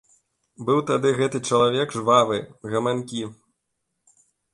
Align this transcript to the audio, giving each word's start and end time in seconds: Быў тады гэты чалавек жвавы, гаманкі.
Быў 0.67 0.79
тады 0.91 1.09
гэты 1.19 1.41
чалавек 1.49 1.93
жвавы, 1.97 2.39
гаманкі. 2.73 3.21